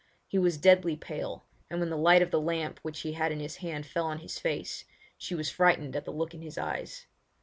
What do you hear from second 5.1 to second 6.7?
she was frightened at the look in his